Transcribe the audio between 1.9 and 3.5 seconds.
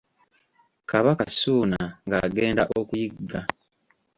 ng’agenda okuyigga.